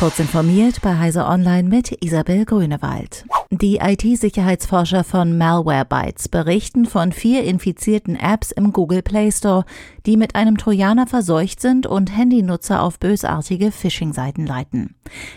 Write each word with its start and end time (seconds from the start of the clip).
Kurz 0.00 0.18
informiert 0.18 0.80
bei 0.80 0.96
Heise 0.96 1.26
Online 1.26 1.68
mit 1.68 2.02
Isabel 2.02 2.46
Grünewald. 2.46 3.26
Die 3.50 3.80
IT-Sicherheitsforscher 3.82 5.04
von 5.04 5.36
Malwarebytes 5.36 6.30
berichten 6.30 6.86
von 6.86 7.12
vier 7.12 7.44
infizierten 7.44 8.16
Apps 8.16 8.50
im 8.50 8.72
Google 8.72 9.02
Play 9.02 9.30
Store, 9.30 9.66
die 10.06 10.16
mit 10.16 10.36
einem 10.36 10.56
Trojaner 10.56 11.06
verseucht 11.06 11.60
sind 11.60 11.86
und 11.86 12.16
Handynutzer 12.16 12.82
auf 12.82 12.98
bösartige 12.98 13.70
Phishing-Seiten 13.70 14.46
leiten. 14.46 14.94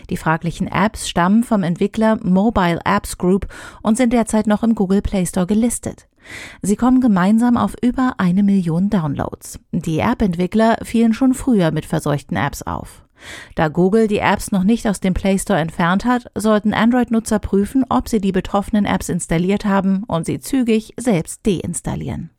Die 0.08 0.16
fraglichen 0.16 0.68
Apps 0.68 1.10
stammen 1.10 1.44
vom 1.44 1.62
Entwickler 1.62 2.18
Mobile 2.22 2.80
Apps 2.86 3.18
Group 3.18 3.48
und 3.82 3.98
sind 3.98 4.14
derzeit 4.14 4.46
noch 4.46 4.62
im 4.62 4.74
Google 4.74 5.02
Play 5.02 5.26
Store 5.26 5.46
gelistet. 5.46 6.06
Sie 6.62 6.76
kommen 6.76 7.00
gemeinsam 7.00 7.56
auf 7.56 7.74
über 7.82 8.14
eine 8.18 8.42
Million 8.42 8.90
Downloads. 8.90 9.60
Die 9.72 9.98
App-Entwickler 9.98 10.78
fielen 10.82 11.12
schon 11.12 11.34
früher 11.34 11.70
mit 11.70 11.86
verseuchten 11.86 12.36
Apps 12.36 12.62
auf. 12.62 13.04
Da 13.54 13.68
Google 13.68 14.08
die 14.08 14.18
Apps 14.18 14.50
noch 14.50 14.64
nicht 14.64 14.86
aus 14.86 15.00
dem 15.00 15.14
Play 15.14 15.38
Store 15.38 15.58
entfernt 15.58 16.04
hat, 16.04 16.30
sollten 16.34 16.74
Android-Nutzer 16.74 17.38
prüfen, 17.38 17.84
ob 17.88 18.08
sie 18.08 18.20
die 18.20 18.32
betroffenen 18.32 18.84
Apps 18.84 19.08
installiert 19.08 19.64
haben 19.64 20.04
und 20.04 20.26
sie 20.26 20.40
zügig 20.40 20.94
selbst 20.98 21.46
deinstallieren. 21.46 22.30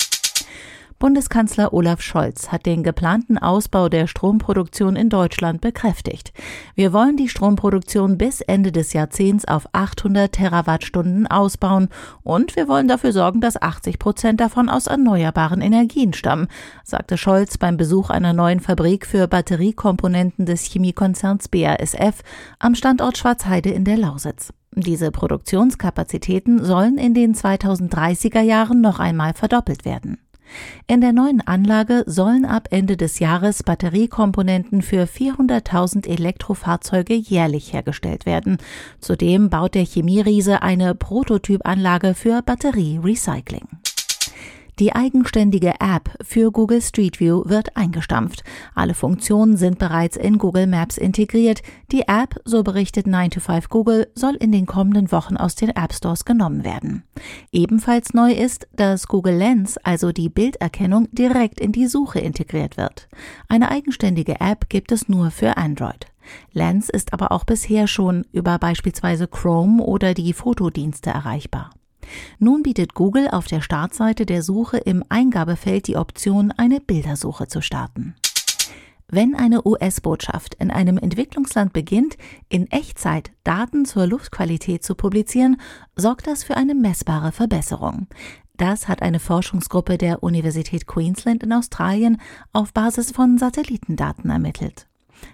Bundeskanzler 0.97 1.73
Olaf 1.73 2.01
Scholz 2.01 2.53
hat 2.53 2.65
den 2.65 2.81
geplanten 2.81 3.37
Ausbau 3.37 3.89
der 3.89 4.07
Stromproduktion 4.07 4.95
in 4.95 5.09
Deutschland 5.09 5.59
bekräftigt. 5.59 6.31
Wir 6.73 6.93
wollen 6.93 7.17
die 7.17 7.27
Stromproduktion 7.27 8.17
bis 8.17 8.39
Ende 8.39 8.71
des 8.71 8.93
Jahrzehnts 8.93 9.45
auf 9.45 9.67
800 9.73 10.31
Terawattstunden 10.31 11.27
ausbauen 11.27 11.89
und 12.23 12.55
wir 12.55 12.69
wollen 12.69 12.87
dafür 12.87 13.11
sorgen, 13.11 13.41
dass 13.41 13.61
80 13.61 13.99
Prozent 13.99 14.39
davon 14.39 14.69
aus 14.69 14.87
erneuerbaren 14.87 15.59
Energien 15.59 16.13
stammen, 16.13 16.47
sagte 16.85 17.17
Scholz 17.17 17.57
beim 17.57 17.75
Besuch 17.75 18.09
einer 18.09 18.31
neuen 18.31 18.61
Fabrik 18.61 19.05
für 19.05 19.27
Batteriekomponenten 19.27 20.45
des 20.45 20.63
Chemiekonzerns 20.63 21.49
BASF 21.49 22.21
am 22.57 22.73
Standort 22.73 23.17
Schwarzheide 23.17 23.71
in 23.71 23.83
der 23.83 23.97
Lausitz. 23.97 24.53
Diese 24.77 25.11
Produktionskapazitäten 25.11 26.63
sollen 26.63 26.97
in 26.97 27.13
den 27.13 27.33
2030er 27.33 28.41
Jahren 28.41 28.79
noch 28.79 28.99
einmal 28.99 29.33
verdoppelt 29.33 29.83
werden. 29.83 30.19
In 30.87 31.01
der 31.01 31.13
neuen 31.13 31.41
Anlage 31.41 32.03
sollen 32.05 32.45
ab 32.45 32.67
Ende 32.71 32.97
des 32.97 33.19
Jahres 33.19 33.63
Batteriekomponenten 33.63 34.81
für 34.81 35.05
400.000 35.05 36.07
Elektrofahrzeuge 36.07 37.15
jährlich 37.15 37.73
hergestellt 37.73 38.25
werden. 38.25 38.57
Zudem 38.99 39.49
baut 39.49 39.75
der 39.75 39.85
Chemieriese 39.85 40.61
eine 40.61 40.95
Prototypanlage 40.95 42.13
für 42.13 42.41
Batterierecycling. 42.41 43.67
Die 44.77 44.93
eigenständige 44.93 45.75
App 45.79 46.09
für 46.21 46.51
Google 46.51 46.81
Street 46.81 47.21
View 47.21 47.43
wird 47.45 47.77
eingestampft. 47.77 48.43
Alle 48.73 48.93
Funktionen 48.93 49.55
sind 49.55 49.79
bereits 49.79 50.17
in 50.17 50.37
Google 50.37 50.67
Maps 50.67 50.97
integriert. 50.97 51.61
Die 51.93 52.01
App, 52.09 52.41
so 52.43 52.61
berichtet 52.61 53.07
9 53.07 53.31
to 53.31 53.39
5 53.39 53.69
Google, 53.69 54.07
soll 54.15 54.35
in 54.35 54.51
den 54.51 54.65
kommenden 54.65 55.13
Wochen 55.13 55.37
aus 55.37 55.55
den 55.55 55.69
App 55.69 55.93
Stores 55.93 56.25
genommen 56.25 56.65
werden. 56.65 57.03
Ebenfalls 57.53 58.13
neu 58.13 58.33
ist, 58.33 58.67
dass 58.75 59.07
Google 59.07 59.37
Lens, 59.37 59.77
also 59.77 60.11
die 60.11 60.27
Bilderkennung, 60.27 61.07
direkt 61.13 61.61
in 61.61 61.71
die 61.71 61.87
Suche 61.87 62.19
integriert 62.19 62.75
wird. 62.75 63.07
Eine 63.47 63.71
eigenständige 63.71 64.41
App 64.41 64.67
gibt 64.67 64.91
es 64.91 65.07
nur 65.07 65.31
für 65.31 65.55
Android. 65.55 66.07
Lens 66.51 66.89
ist 66.89 67.13
aber 67.13 67.31
auch 67.31 67.45
bisher 67.45 67.87
schon 67.87 68.25
über 68.33 68.59
beispielsweise 68.59 69.27
Chrome 69.27 69.81
oder 69.81 70.13
die 70.13 70.33
Fotodienste 70.33 71.11
erreichbar. 71.11 71.69
Nun 72.39 72.63
bietet 72.63 72.93
Google 72.93 73.27
auf 73.29 73.47
der 73.47 73.61
Startseite 73.61 74.25
der 74.25 74.43
Suche 74.43 74.77
im 74.77 75.03
Eingabefeld 75.09 75.87
die 75.87 75.97
Option, 75.97 76.51
eine 76.51 76.79
Bildersuche 76.79 77.47
zu 77.47 77.61
starten. 77.61 78.15
Wenn 79.07 79.35
eine 79.35 79.65
US-Botschaft 79.65 80.55
in 80.55 80.71
einem 80.71 80.97
Entwicklungsland 80.97 81.73
beginnt, 81.73 82.17
in 82.49 82.69
Echtzeit 82.71 83.31
Daten 83.43 83.85
zur 83.85 84.07
Luftqualität 84.07 84.83
zu 84.83 84.95
publizieren, 84.95 85.57
sorgt 85.95 86.25
das 86.27 86.43
für 86.43 86.57
eine 86.57 86.73
messbare 86.73 87.31
Verbesserung. 87.31 88.07
Das 88.57 88.87
hat 88.87 89.01
eine 89.01 89.19
Forschungsgruppe 89.19 89.97
der 89.97 90.23
Universität 90.23 90.87
Queensland 90.87 91.43
in 91.43 91.53
Australien 91.53 92.19
auf 92.53 92.73
Basis 92.73 93.11
von 93.11 93.37
Satellitendaten 93.37 94.29
ermittelt. 94.29 94.87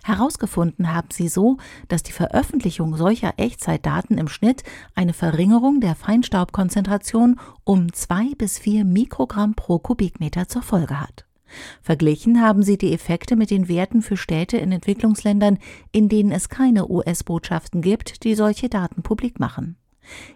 Herausgefunden 0.03 0.93
haben 0.93 1.09
sie 1.11 1.27
so, 1.27 1.57
dass 1.87 2.03
die 2.03 2.11
Veröffentlichung 2.11 2.95
solcher 2.95 3.33
Echtzeitdaten 3.37 4.17
im 4.17 4.27
Schnitt 4.27 4.63
eine 4.95 5.13
Verringerung 5.13 5.79
der 5.81 5.95
Feinstaubkonzentration 5.95 7.39
um 7.63 7.93
zwei 7.93 8.33
bis 8.37 8.59
vier 8.59 8.85
Mikrogramm 8.85 9.55
pro 9.55 9.79
Kubikmeter 9.79 10.47
zur 10.47 10.61
Folge 10.61 10.99
hat. 10.99 11.25
Verglichen 11.81 12.41
haben 12.41 12.63
sie 12.63 12.77
die 12.77 12.93
Effekte 12.93 13.35
mit 13.35 13.51
den 13.51 13.67
Werten 13.67 14.01
für 14.01 14.17
Städte 14.17 14.57
in 14.57 14.71
Entwicklungsländern, 14.71 15.59
in 15.91 16.09
denen 16.09 16.31
es 16.31 16.49
keine 16.49 16.89
US-Botschaften 16.89 17.81
gibt, 17.81 18.23
die 18.23 18.35
solche 18.35 18.69
Daten 18.69 19.03
publik 19.03 19.39
machen. 19.39 19.75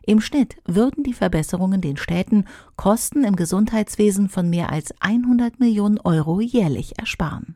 Im 0.05 0.21
Schnitt 0.21 0.57
würden 0.65 1.03
die 1.03 1.13
Verbesserungen 1.13 1.81
den 1.81 1.97
Städten 1.97 2.45
Kosten 2.75 3.23
im 3.23 3.35
Gesundheitswesen 3.35 4.29
von 4.29 4.49
mehr 4.49 4.71
als 4.71 4.93
100 4.99 5.59
Millionen 5.59 5.99
Euro 5.99 6.39
jährlich 6.39 6.99
ersparen. 6.99 7.55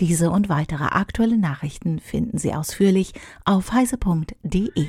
Diese 0.00 0.30
und 0.30 0.48
weitere 0.48 0.84
aktuelle 0.84 1.38
Nachrichten 1.38 2.00
finden 2.00 2.38
Sie 2.38 2.52
ausführlich 2.54 3.12
auf 3.44 3.72
heise.de. 3.72 4.88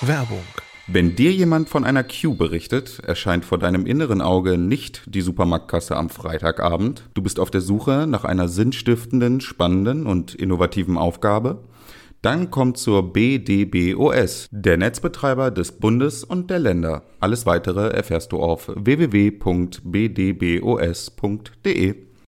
Werbung 0.00 0.44
wenn 0.92 1.14
dir 1.14 1.30
jemand 1.30 1.68
von 1.68 1.84
einer 1.84 2.02
Queue 2.02 2.34
berichtet, 2.34 2.98
erscheint 3.06 3.44
vor 3.44 3.58
deinem 3.58 3.86
inneren 3.86 4.20
Auge 4.20 4.58
nicht 4.58 5.02
die 5.06 5.20
Supermarktkasse 5.20 5.94
am 5.94 6.10
Freitagabend. 6.10 7.08
Du 7.14 7.22
bist 7.22 7.38
auf 7.38 7.52
der 7.52 7.60
Suche 7.60 8.08
nach 8.08 8.24
einer 8.24 8.48
sinnstiftenden, 8.48 9.40
spannenden 9.40 10.04
und 10.04 10.34
innovativen 10.34 10.98
Aufgabe. 10.98 11.62
Dann 12.22 12.50
kommt 12.50 12.76
zur 12.76 13.12
BDBOS, 13.12 14.48
der 14.50 14.78
Netzbetreiber 14.78 15.52
des 15.52 15.70
Bundes 15.78 16.24
und 16.24 16.50
der 16.50 16.58
Länder. 16.58 17.04
Alles 17.20 17.46
weitere 17.46 17.90
erfährst 17.90 18.32
du 18.32 18.40
auf 18.40 18.68
www.bdbos.de. 18.74 19.80